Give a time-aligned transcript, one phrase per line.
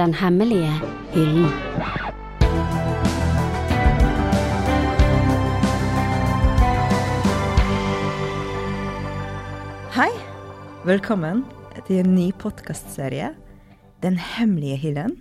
[0.00, 0.70] Den hemmelige
[1.12, 1.50] hyllen.
[9.92, 10.08] Hei,
[10.88, 11.42] velkommen
[11.84, 13.34] til en ny podkastserie,
[14.00, 15.18] Den hemmelige hyllen,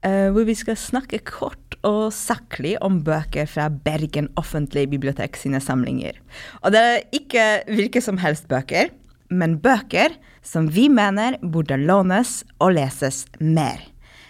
[0.00, 5.60] eh, hvor vi skal snakke kort og saklig om bøker fra Bergen offentlige bibliotek sine
[5.60, 6.16] samlinger.
[6.62, 8.88] Og det er ikke hvilke som helst bøker,
[9.28, 13.84] men bøker som vi mener burde lånes og leses mer.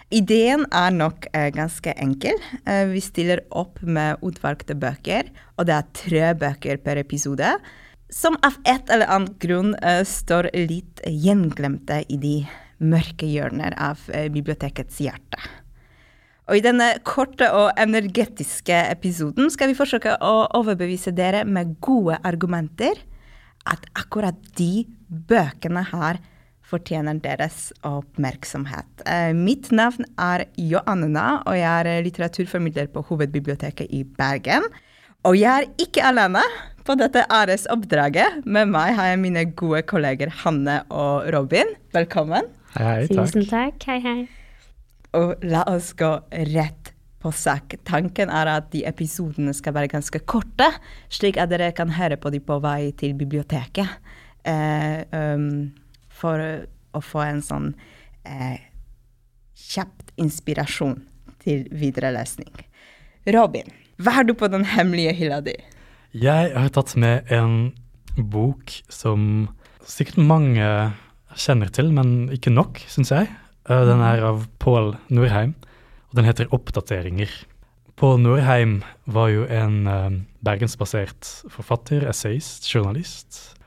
[0.09, 2.39] Ideen er nok eh, ganske enkel.
[2.65, 7.51] Eh, vi stiller opp med utvalgte bøker, og det er tre bøker per episode,
[8.09, 12.33] som av et eller annet grunn eh, står litt gjenglemte i de
[12.81, 15.43] mørke hjørner av eh, bibliotekets hjerte.
[16.49, 22.17] Og i denne korte og energetiske episoden skal vi forsøke å overbevise dere med gode
[22.25, 22.97] argumenter
[23.69, 24.87] at akkurat de
[25.29, 26.17] bøkene her
[26.69, 28.87] fortjener deres oppmerksomhet.
[29.09, 34.67] Eh, mitt navn er Joanna, og jeg er litteraturformidler på Hovedbiblioteket i Bergen.
[35.27, 36.43] Og jeg er ikke alene
[36.87, 38.45] på dette æresoppdraget.
[38.45, 41.75] Med meg har jeg mine gode kolleger Hanne og Robin.
[41.95, 42.47] Velkommen.
[42.77, 43.27] Hei, hei, takk.
[43.27, 43.89] Tusen takk.
[43.89, 44.19] Hei, hei.
[45.17, 46.13] Og la oss gå
[46.53, 47.75] rett på sak.
[47.87, 50.69] Tanken er at de episodene skal være ganske korte,
[51.11, 53.99] slik at dere kan høre på de på vei til biblioteket.
[54.47, 55.67] Eh, um,
[56.19, 56.41] for
[56.95, 57.71] å få en sånn
[58.27, 58.59] eh,
[59.59, 60.97] kjapt inspirasjon
[61.43, 62.51] til videre lesning.
[63.29, 63.67] Robin,
[63.99, 65.55] hva har du på den hemmelige hylla di?
[66.15, 67.71] Jeg har tatt med en
[68.17, 69.49] bok som
[69.85, 70.65] sikkert mange
[71.39, 73.29] kjenner til, men ikke nok, syns jeg.
[73.69, 75.53] Eh, Den er av Pål Norheim,
[76.09, 77.29] og den heter Oppdateringer.
[77.99, 83.58] Pål Norheim var jo en eh, bergensbasert forfatter, essayist, journalist.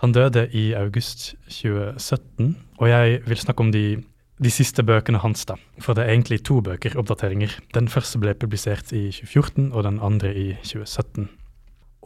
[0.00, 4.00] Han døde i august 2017, og jeg vil snakke om de,
[4.40, 5.58] de siste bøkene hans, da.
[5.80, 7.58] For det er egentlig to bøker, oppdateringer.
[7.76, 11.28] Den første ble publisert i 2014, og den andre i 2017.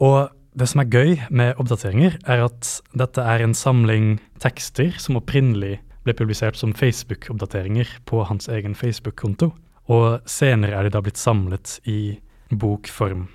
[0.03, 0.27] Og
[0.59, 5.77] det som er gøy med oppdateringer, er at dette er en samling tekster som opprinnelig
[6.05, 9.53] ble publisert som Facebook-oppdateringer på hans egen Facebook-konto.
[9.87, 12.17] Og senere er de da blitt samlet i
[12.51, 13.27] bokform.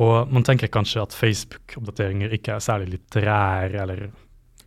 [0.00, 4.06] Og man tenker kanskje at Facebook-oppdateringer ikke er særlig litterære, eller?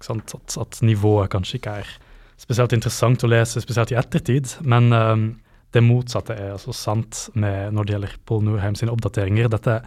[0.05, 1.93] At, at nivået kanskje ikke er
[2.37, 4.57] spesielt interessant å lese, spesielt i ettertid.
[4.67, 5.27] Men um,
[5.73, 9.49] det motsatte er altså sant med når det gjelder Paul Norheim sine oppdateringer.
[9.51, 9.79] Dette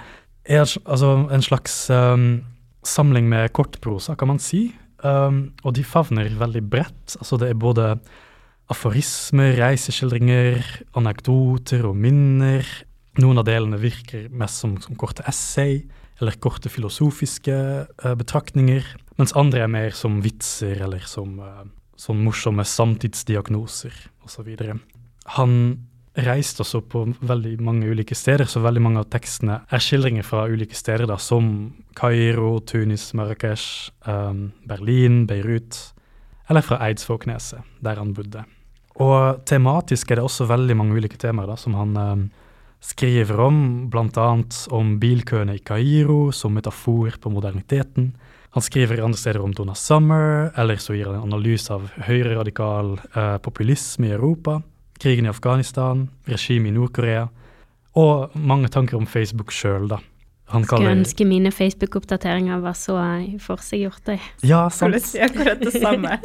[0.48, 2.30] er altså en slags um,
[2.86, 4.70] samling med kortprosa, kan man si.
[5.04, 7.18] Um, og de favner veldig bredt.
[7.20, 7.92] Altså det er både
[8.68, 10.64] aforismer, reiseskildringer,
[10.98, 12.66] anekdoter og minner.
[13.18, 15.80] Noen av delene virker mest som, som korte essay
[16.18, 18.86] eller korte filosofiske uh, betraktninger,
[19.18, 21.66] mens andre er mer som vitser eller som uh,
[21.98, 23.94] sånn morsomme samtidsdiagnoser
[24.26, 24.50] osv.
[25.34, 25.54] Han
[26.18, 30.46] reiste også på veldig mange ulike steder, så veldig mange av tekstene er skildringer fra
[30.50, 35.78] ulike steder, da, som Kairo, Tunis, Marrakech, um, Berlin, Beirut,
[36.48, 38.44] eller fra Eidsvågneset, der han bodde.
[38.98, 42.28] Og tematisk er det også veldig mange ulike temaer da, som han um,
[42.80, 44.30] skriver om, bl.a.
[44.74, 48.12] om bilkøene i Kairo som metafor på moderniteten.
[48.56, 52.96] Han skriver andre steder om Donna Summer, eller så gir han en analyse av høyreradikal
[53.12, 54.60] eh, populisme i Europa
[54.98, 57.26] krigen i Afghanistan, regimet i Nord-Korea,
[57.98, 60.00] og mange tanker om Facebook sjøl, da.
[60.48, 62.96] Han Skulle ønske mine Facebook-oppdateringer var så
[63.44, 64.16] forseggjorte.
[64.48, 64.96] Ja, sant.
[65.04, 66.16] si akkurat det samme.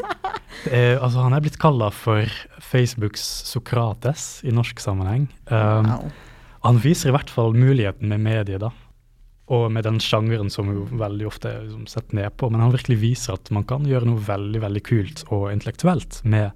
[0.64, 2.30] Det er, altså, han er blitt kalla for
[2.62, 5.28] Facebooks Sokrates i norsk sammenheng.
[5.50, 6.12] Um, Wow.
[6.64, 8.72] Han viser i hvert fall muligheten med mediet, da.
[9.52, 12.48] Og med den sjangeren som jo veldig ofte er liksom, sett ned på.
[12.50, 16.54] Men han virkelig viser at man kan gjøre noe veldig, veldig kult og intellektuelt med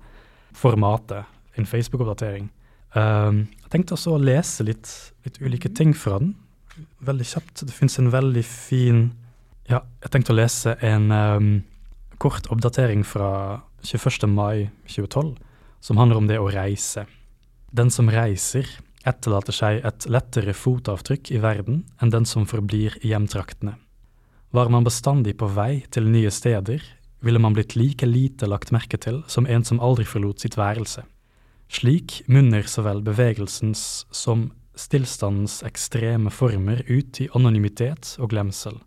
[0.55, 1.27] formatet
[1.59, 2.47] en Facebook-oppdatering.
[2.95, 4.89] Um, jeg tenkte også å lese litt,
[5.27, 6.35] litt ulike ting fra den.
[7.03, 7.65] Veldig kjapt.
[7.67, 9.09] Det fins en veldig fin
[9.67, 11.47] Ja, jeg tenkte å lese en um,
[12.23, 14.29] kort oppdatering fra 21.
[14.31, 15.33] mai 2012,
[15.83, 17.03] som handler om det å reise.
[17.75, 18.69] Den som reiser,
[19.07, 23.77] etterlater seg et lettere fotavtrykk i verden enn den som forblir i hjemtraktene.
[24.55, 26.83] Var man bestandig på vei til nye steder,
[27.19, 31.03] ville man blitt like lite lagt merke til som en som aldri forlot sitt værelse.
[31.67, 38.77] Slik munner så vel bevegelsens som stillstandens ekstreme former ut i anonymitet og glemsel.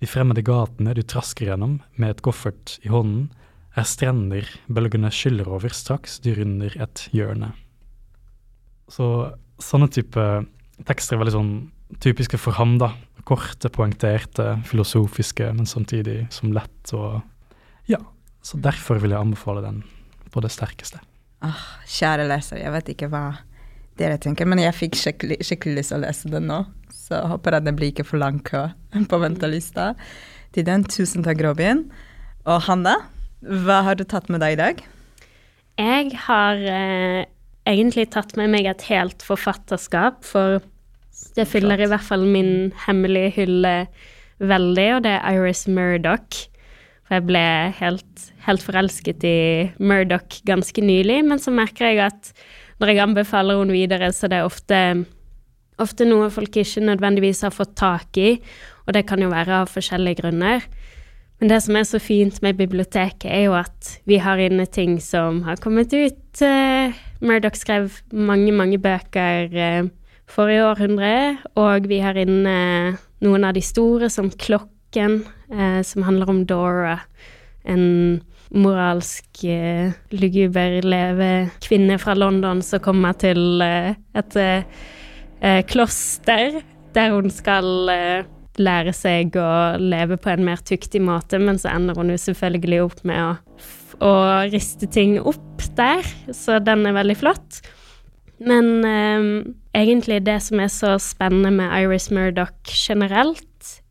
[0.00, 3.30] De fremmede gatene du trasker gjennom med et koffert i hånden,
[3.76, 7.52] er strender bølgene skyller over straks du runder et hjørne.
[8.92, 9.06] Så
[9.62, 10.24] sånne type
[10.86, 11.52] tekster er veldig sånn
[12.02, 12.92] typiske for ham, da.
[13.26, 17.22] Korte, poengterte, filosofiske, men samtidig som lett og
[17.90, 17.98] Ja.
[18.42, 19.82] Så derfor vil jeg anbefale den
[20.30, 21.00] på det sterkeste.
[21.42, 23.38] ah, Kjære leser, jeg vet ikke hva
[23.98, 26.60] dere tenker, men jeg fikk skikkelig, skikkelig lyst til å lese den nå.
[26.92, 28.68] Så håper at det blir ikke for lang kø
[29.10, 29.94] på ventelista
[30.52, 30.84] til den.
[30.84, 31.86] Tusen takk, Robin.
[32.46, 32.96] Og Hanna,
[33.42, 34.82] hva har du tatt med deg i dag?
[35.78, 37.24] Jeg har eh,
[37.66, 40.60] egentlig tatt med meg et helt forfatterskap, for
[41.36, 43.74] det fyller i hvert fall min hemmelige hylle
[44.38, 46.46] veldig, og det er Iris Murdoch.
[47.06, 47.44] For jeg ble
[47.78, 49.38] helt, helt forelsket i
[49.78, 52.32] Murdoch ganske nylig, men så merker jeg at
[52.80, 54.80] når jeg anbefaler henne videre, så det er ofte,
[55.80, 58.34] ofte noe folk ikke nødvendigvis har fått tak i,
[58.86, 60.66] og det kan jo være av forskjellige grunner.
[61.40, 64.96] Men det som er så fint med biblioteket, er jo at vi har inne ting
[65.04, 66.40] som har kommet ut.
[66.40, 69.88] Uh, Murdoch skrev mange, mange bøker uh,
[70.28, 75.22] forrige århundre, og vi har inne noen av de store, som Klokken,
[75.52, 76.98] uh, som handler om Dora.
[77.66, 78.20] En
[78.54, 84.38] moralsk uh, luguber levekvinne fra London som kommer til et
[85.68, 86.62] kloster
[86.96, 87.66] der hun skal
[88.56, 92.78] lære seg å leve på en mer tuktig måte, men så ender hun jo selvfølgelig
[92.86, 93.34] opp med å,
[94.04, 94.12] å
[94.52, 97.60] riste ting opp der, så den er veldig flott.
[98.36, 99.28] Men eh,
[99.76, 103.42] egentlig det som er så spennende med Iris Murdoch generelt,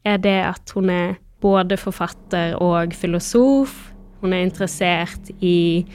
[0.05, 3.73] er det at hun er både forfatter og filosof.
[4.21, 5.85] Hun er interessert i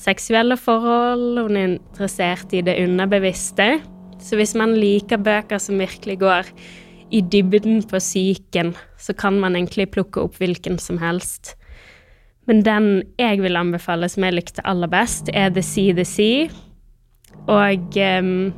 [0.00, 3.78] seksuelle forhold, hun er interessert i det underbevisste.
[4.20, 6.50] Så hvis man liker bøker som virkelig går
[7.10, 11.56] i dybden på psyken, så kan man egentlig plukke opp hvilken som helst.
[12.50, 12.88] Men den
[13.20, 16.48] jeg vil anbefale, som jeg likte aller best, er The Sea The Sea.
[17.46, 18.50] Og um,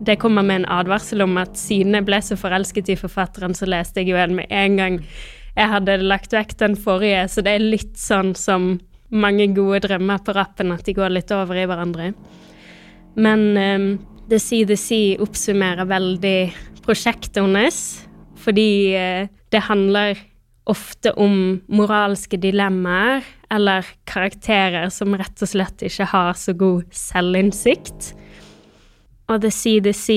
[0.00, 3.68] det kommer med en advarsel om at siden jeg ble så forelsket i forfatteren, så
[3.68, 4.96] leste jeg jo en med en gang
[5.58, 8.76] jeg hadde lagt vekk den forrige, så det er litt sånn som
[9.10, 12.12] mange gode drømmer på rappen, at de går litt over i hverandre.
[13.18, 13.88] Men um,
[14.30, 16.38] The Sea The Sea oppsummerer veldig
[16.86, 17.82] prosjektet hennes,
[18.38, 20.16] fordi uh, det handler
[20.68, 28.12] ofte om moralske dilemmaer eller karakterer som rett og slett ikke har så god selvinnsikt.
[29.28, 30.08] Og The CDC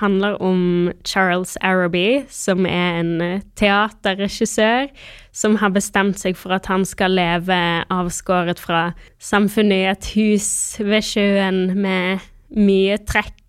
[0.00, 4.90] handler om Charles Araby, som er en teaterregissør
[5.30, 7.58] som har bestemt seg for at han skal leve
[7.94, 8.88] avskåret fra
[9.22, 10.50] samfunnet i et hus
[10.82, 12.26] ved sjøen med
[12.56, 13.46] mye trekk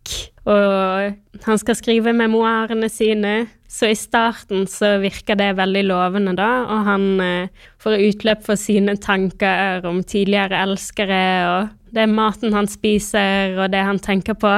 [0.47, 3.33] og han skal skrive memoarene sine,
[3.67, 8.59] så i starten så virker det veldig lovende, da, og han eh, får utløp for
[8.59, 14.53] sine tanker om tidligere elskere, og det maten han spiser, og det han tenker på.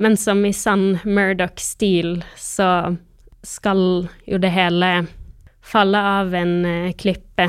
[0.00, 2.68] Men som i sann Murdoch-stil så
[3.44, 3.82] skal
[4.28, 4.92] jo det hele
[5.64, 7.48] falle av en eh, klippe.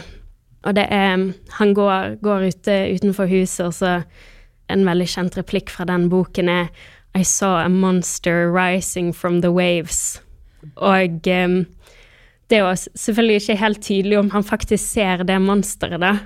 [0.64, 4.02] Og det er Han går, går ute utenfor huset, og så
[4.72, 6.68] en veldig kjent replikk fra den boken er
[7.18, 10.22] i saw a monster rising from the waves.
[10.76, 11.56] Og um,
[12.52, 16.18] det er jo selvfølgelig ikke helt tydelig om han faktisk ser det monsteret, da.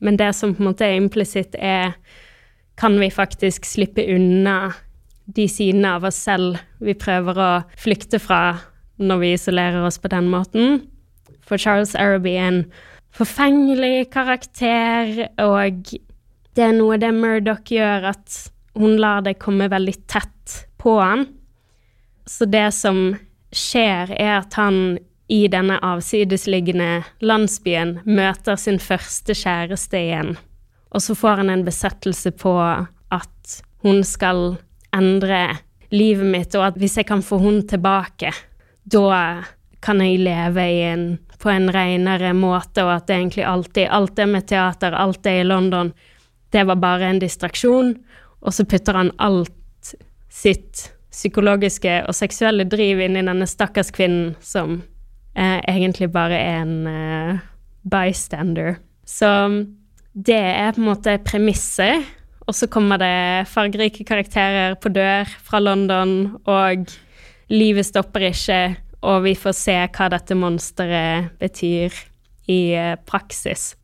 [0.00, 1.92] Men det som på en måte er implisitt, er
[2.80, 4.72] Kan vi faktisk slippe unna
[5.36, 8.56] de sidene av oss selv vi prøver å flykte fra
[8.96, 10.80] når vi isolerer oss på den måten?
[11.44, 12.62] For Charles Araby er en
[13.12, 15.92] forfengelig karakter, og
[16.56, 18.38] det er noe det Murdoch gjør at
[18.78, 21.26] hun lar det komme veldig tett på han.
[22.24, 23.18] Så det som
[23.54, 24.98] skjer, er at han
[25.30, 30.34] i denne avsidesliggende landsbyen møter sin første kjæreste igjen.
[30.90, 34.56] Og så får han en besettelse på at hun skal
[34.96, 35.60] endre
[35.94, 38.32] livet mitt, og at hvis jeg kan få hun tilbake,
[38.90, 39.46] da
[39.80, 41.04] kan jeg leve en,
[41.38, 45.40] på en renere måte, og at det egentlig alltid Alt det med teater, alt det
[45.40, 45.92] i London,
[46.50, 47.94] det var bare en distraksjon,
[48.40, 49.94] og så putter han alt
[50.30, 54.78] sitt psykologiske og seksuelle driv inn i denne stakkars kvinnen som
[55.34, 57.42] eh, egentlig bare er en eh,
[57.90, 58.78] bystander.
[59.06, 59.30] Så
[60.14, 62.06] det er på en måte premisset,
[62.46, 66.90] og så kommer det fargerike karakterer på dør fra London, og
[67.50, 68.60] livet stopper ikke,
[69.06, 71.94] og vi får se hva dette monsteret betyr
[72.50, 73.74] i eh, praksis.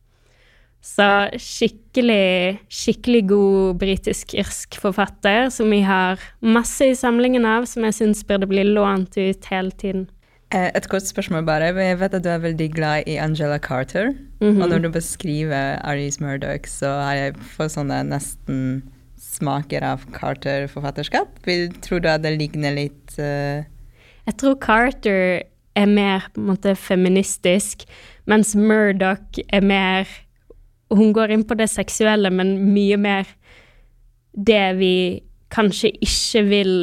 [0.85, 1.07] Så
[1.43, 8.23] skikkelig, skikkelig god britisk-irsk forfatter som vi har masse i samlingen av, som jeg syns
[8.27, 10.07] burde bli lånt ut hele tiden.
[10.55, 11.73] Eh, et kort spørsmål bare.
[11.75, 14.13] Jeg vet at du er veldig glad i Angela Carter.
[14.41, 14.63] Mm -hmm.
[14.63, 18.83] Og når du beskriver Aris Murdoch, så har jeg fått sånne nesten
[19.17, 21.29] smaker av Carter-forfatterskap.
[21.83, 23.65] Tror du at det ligner litt uh...
[24.27, 25.43] Jeg tror Carter
[25.77, 27.85] er mer på en måte feministisk,
[28.27, 30.07] mens Murdoch er mer
[30.95, 33.27] hun går inn på det seksuelle, men mye mer
[34.37, 34.95] det vi
[35.55, 36.75] kanskje ikke vil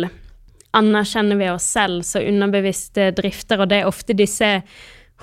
[0.74, 4.50] anerkjenne ved oss selv, så underbevisste drifter, og det er ofte disse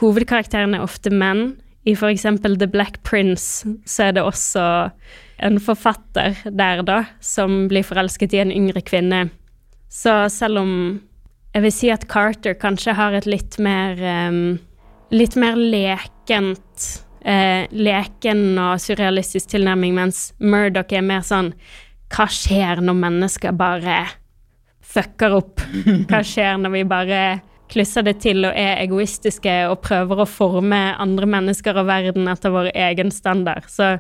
[0.01, 1.59] hovedkarakterene er ofte menn.
[1.89, 4.63] I eksempel The Black Prince så er det også
[5.41, 9.31] en forfatter der, da, som blir forelsket i en yngre kvinne.
[9.89, 10.73] Så selv om
[11.55, 13.99] jeg vil si at Carter kanskje har et litt mer
[14.31, 14.59] um,
[15.11, 16.85] Litt mer lekent
[17.25, 21.53] eh, Leken og surrealistisk tilnærming, mens Murdoch er mer sånn
[22.11, 24.01] Hva skjer når mennesker bare
[24.81, 25.63] fucker opp?
[26.11, 27.21] Hva skjer når vi bare
[27.71, 32.55] klusser det til og er egoistiske og prøver å forme andre mennesker og verden etter
[32.55, 33.69] vår egen standard?
[33.71, 33.93] Så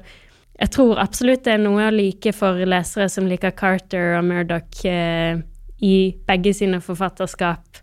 [0.60, 4.82] jeg tror absolutt det er noe å like for lesere som liker Carter og Murdoch.
[4.84, 5.38] Eh,
[5.80, 7.80] i begge sine forfatterskap,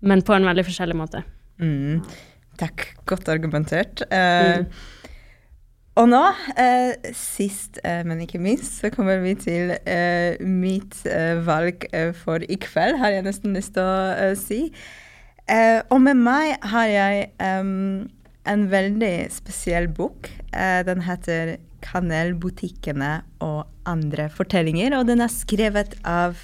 [0.00, 1.22] men på en veldig forskjellig måte.
[1.62, 2.02] Mm.
[2.60, 2.90] Takk.
[3.08, 4.02] Godt argumentert.
[4.12, 4.66] Eh, mm.
[6.00, 6.22] Og nå,
[6.60, 9.74] eh, sist, eh, men ikke minst, så kommer vi til
[10.46, 11.02] mitt
[11.44, 11.86] valg
[12.22, 14.62] for i kveld, har jeg nesten lyst til å si.
[15.90, 18.08] og med meg har jeg um,
[18.46, 20.30] en veldig spesiell bok.
[20.86, 26.36] den heter 'Kanelbutikkene og andre fortellinger', og den er skrevet av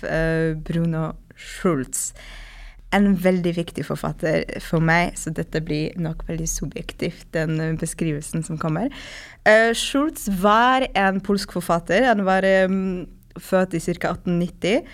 [0.64, 2.12] Bruno Schultz.
[2.94, 8.60] En veldig viktig forfatter for meg, så dette blir nok veldig subjektivt, den beskrivelsen som
[8.62, 8.94] kommer.
[9.48, 12.06] Uh, Schultz var en polsk forfatter.
[12.06, 13.06] Han var um,
[13.42, 14.14] født i ca.
[14.14, 14.86] 1890,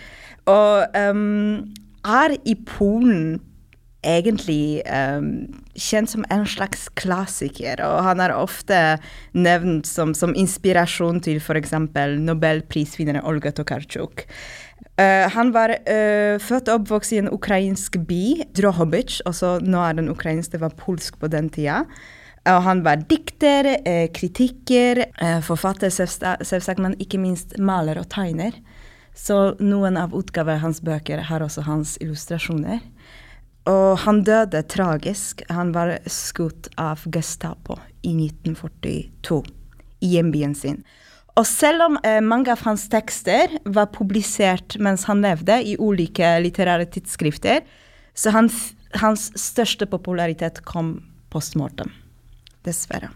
[0.50, 1.72] og um,
[2.02, 3.40] er i Polen
[4.02, 5.46] egentlig um,
[5.78, 8.78] kjent som en slags klassiker, og han er ofte
[9.36, 11.74] nevnt som, som inspirasjon til f.eks.
[12.18, 14.26] nobelprisvinneren Olga Tokarczuk.
[15.00, 19.96] Uh, han var uh, født og oppvokst i en ukrainsk by, Drohobic, også nå er
[19.96, 21.82] den ukrainsk, det var polsk på den tida.
[22.42, 25.06] Og han var dikter, uh, kritiker,
[25.46, 28.58] forfatter selvsagt, men ikke minst maler og tegner.
[29.16, 32.80] Så noen av utgavene hans bøker har også hans illustrasjoner.
[33.68, 35.44] Og han døde tragisk.
[35.52, 39.42] Han var skutt av Gestapo i 1942
[40.02, 40.82] i hjembyen sin.
[41.40, 46.34] Og selv om eh, mange av hans tekster var publisert mens han levde i ulike
[46.44, 47.62] litterære tidsskrifter,
[48.12, 48.50] så han,
[49.00, 50.98] hans største popularitet kom
[51.32, 51.92] post mortem.
[52.66, 53.08] Dessverre.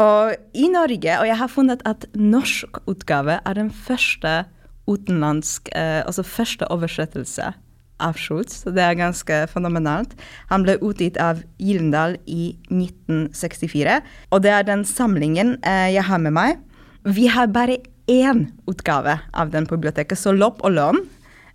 [0.00, 4.44] Og i Norge, og jeg har funnet at norsk utgave er den første
[4.88, 7.52] utenlandsk, eh, altså første oversettelse
[8.00, 10.12] av Schultz, så det er ganske fenomenalt.
[10.50, 14.00] Han ble utgitt av Gyldendal i 1964,
[14.32, 16.60] og det er den samlingen eh, jeg har med meg.
[17.06, 17.78] Vi har bare
[18.10, 21.02] én utgave av den biblioteket, så lopp og lån.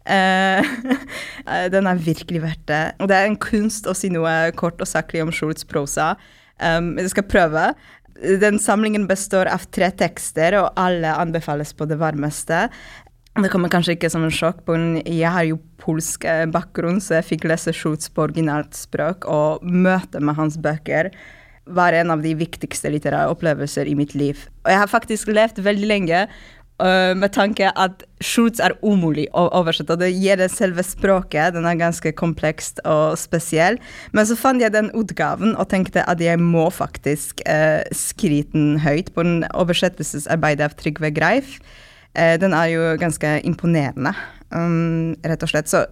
[0.07, 0.63] Uh,
[1.73, 2.83] den er virkelig verdt det.
[3.03, 6.13] Og det er en kunst å si noe kort og saklig om Schultz prosa.
[6.55, 7.65] Um, jeg skal prøve.
[8.41, 12.67] Den samlingen består av tre tekster, og alle anbefales på det varmeste.
[13.31, 17.17] Det kommer kanskje ikke som en sjokk, men jeg har jo polsk eh, bakgrunn, så
[17.17, 21.09] jeg fikk lese Schultz på originalt språk, og møte med hans bøker
[21.65, 24.47] var en av de viktigste litterære opplevelser i mitt liv.
[24.65, 26.23] Og jeg har faktisk levd veldig lenge
[26.81, 31.53] uh, med tanke at Schultz er umulig å oversette, det gir det selve språket.
[31.55, 33.79] Den er ganske komplekst og spesiell.
[34.15, 38.81] Men så fant jeg den utgaven og tenkte at jeg må faktisk uh, skrive den
[38.81, 41.59] høyt på en oversettelsesarbeid av Trygve Greif.
[42.17, 44.15] Uh, den er jo ganske imponerende,
[44.55, 45.69] um, rett og slett.
[45.71, 45.83] Så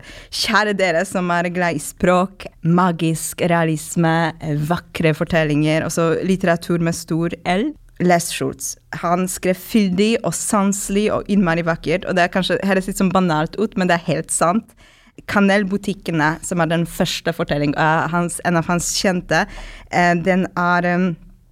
[0.43, 4.31] kjære dere som er glad i språk, magisk realisme,
[4.69, 7.71] vakre fortellinger, altså litteratur med stor L.
[7.99, 8.77] Les Schultz.
[9.01, 12.07] Han skrev fyldig og sanselig og innmari vakkert.
[12.07, 14.71] Og det er kanskje høres litt sånn banalt ut, men det er helt sant.
[15.27, 19.43] Kanelbutikkene, som er den første fortellingen, en av hans kjente,
[19.91, 21.09] eh, den er um,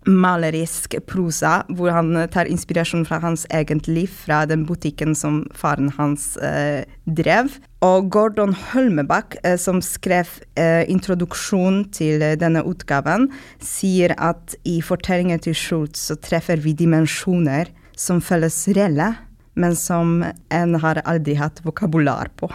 [0.07, 5.91] malerisk prosa, hvor han tar inspirasjon fra hans eget liv, fra den butikken som faren
[5.97, 7.51] hans eh, drev.
[7.85, 13.27] Og Gordon Holmebakk, eh, som skrev eh, introduksjon til eh, denne utgaven,
[13.61, 19.11] sier at i fortellingen til Schultz så treffer vi dimensjoner som føles reelle,
[19.57, 20.23] men som
[20.53, 22.49] en har aldri hatt vokabular på.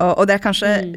[0.00, 0.94] Og, og, det er kanskje mm.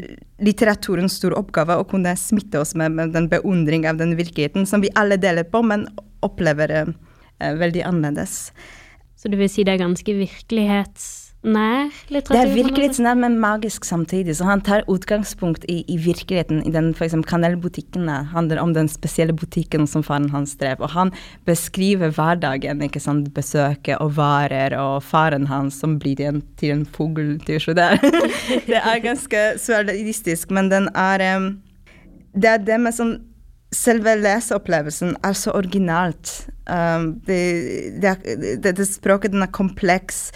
[0.48, 4.84] litteraturens store oppgave å kunne smitte oss med, med, den beundring av den virkeligheten som
[4.84, 5.86] vi alle deler på, men
[6.24, 6.94] opplever eh,
[7.60, 8.54] veldig annerledes.
[9.20, 12.38] Så du vil si det er ganske virkelighets Nei, litteratur.
[12.38, 14.38] Det er virkelighetsnær, men magisk samtidig.
[14.38, 16.62] Så han tar utgangspunkt i, i virkeligheten.
[16.64, 20.80] I den eksempel kanelbutikken handler om den spesielle butikken som faren hans drev.
[20.80, 21.12] Og han
[21.48, 26.88] beskriver hverdagen, ikke sant, besøket og varer, og faren hans som blir en, til en
[26.88, 27.84] fugl til slutt.
[28.70, 31.52] Det er ganske surrealistisk, men den er um,
[32.34, 33.18] Det er det med sånn
[33.76, 36.32] selve leseopplevelsen er så originalt.
[36.70, 37.42] Um, det,
[38.02, 38.14] det,
[38.64, 40.30] det, det, språket den er kompleks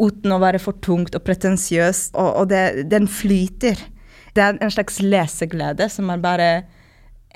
[0.00, 3.80] uten å være for tungt og pretensiøst, og, og den flyter.
[4.34, 6.48] Det er en slags leseglede som er bare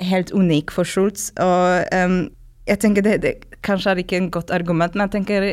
[0.02, 1.30] helt unik for Schultz.
[1.42, 2.20] Og um,
[2.68, 3.34] jeg tenker det,
[3.66, 5.50] kanskje er ikke en godt argument, men jeg tenker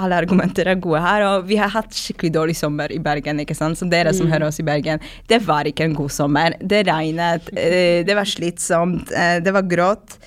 [0.00, 1.24] alle argumenter er gode her.
[1.28, 3.78] Og vi har hatt skikkelig dårlig sommer i Bergen, ikke sant.
[3.80, 4.32] Så dere som mm.
[4.34, 6.56] hører oss i Bergen, det var ikke en god sommer.
[6.60, 10.18] Det regnet, eh, det var slitsomt, eh, det var grått.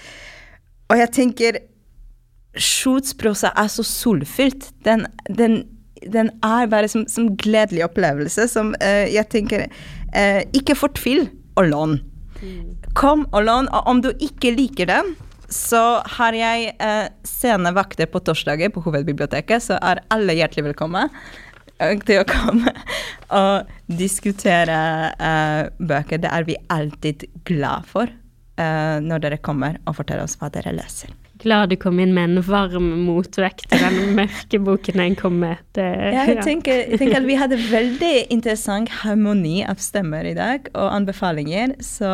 [0.91, 1.59] Og jeg tenker
[2.57, 4.71] Schultz er så solfylt.
[4.85, 5.63] Den, den,
[6.01, 9.67] den er bare som, som gledelig opplevelse som uh, jeg tenker
[10.55, 11.27] Ikke fortvil
[11.59, 11.99] og lån.
[12.41, 12.77] Mm.
[12.95, 15.13] Kom og lån, og om du ikke liker den,
[15.47, 15.81] så
[16.17, 21.07] har jeg eh, scenevakter på torsdager på hovedbiblioteket, så er alle hjertelig velkomne
[21.79, 22.73] eh, til å komme
[23.41, 24.79] og diskutere
[25.15, 26.23] eh, bøker.
[26.23, 30.75] Det er vi alltid glad for eh, når dere kommer og forteller oss hva dere
[30.75, 31.15] leser.
[31.37, 35.61] Glad du kom inn med en varm motvekt til den mørke boken jeg kom med.
[35.77, 40.33] Det, ja, jeg, tenker, jeg tenker at vi hadde veldig interessant harmoni av stemmer i
[40.37, 41.77] dag, og anbefalinger.
[41.85, 42.09] Så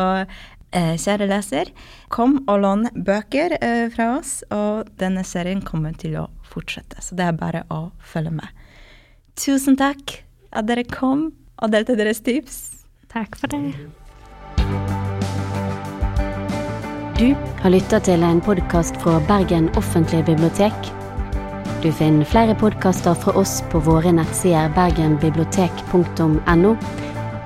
[0.74, 1.70] kjære leser,
[2.12, 7.02] kom og lån bøker eh, fra oss, og denne serien kommer til å fortsette.
[7.02, 8.48] Så det er bare å følge med.
[9.38, 10.20] Tusen takk
[10.54, 11.30] at dere kom
[11.62, 12.84] og delte deres tips.
[13.10, 13.74] Takk for det.
[17.14, 17.30] Du
[17.62, 20.74] har lytta til en podkast fra Bergen offentlige bibliotek.
[21.84, 26.76] Du finner flere podkaster fra oss på våre nettsider bergenbibliotek.no,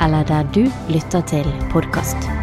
[0.01, 2.38] eller der du lytter til podkast.